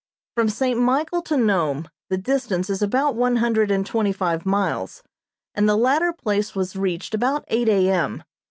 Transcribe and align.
From 0.33 0.49
St. 0.49 0.79
Michael 0.79 1.21
to 1.21 1.37
Nome, 1.37 1.87
the 2.09 2.17
distance 2.17 2.71
is 2.71 2.81
about 2.81 3.13
one 3.15 3.35
hundred 3.35 3.69
and 3.69 3.85
twenty 3.85 4.11
five 4.11 4.47
miles, 4.47 5.03
and 5.53 5.69
the 5.69 5.77
latter 5.77 6.11
place 6.11 6.55
was 6.55 6.75
reached 6.75 7.13
about 7.13 7.45
eight 7.49 7.69
A. 7.69 7.87
M. 7.87 8.23